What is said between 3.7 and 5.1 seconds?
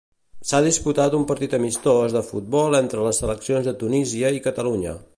de Tunísia i Catalunya.